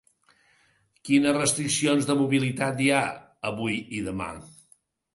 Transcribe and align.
Quines 1.09 1.35
restriccions 1.37 2.09
de 2.09 2.17
mobilitat 2.23 2.83
hi 2.87 2.91
ha 2.97 3.05
avui 3.55 3.81
i 4.01 4.05
demà? 4.11 4.35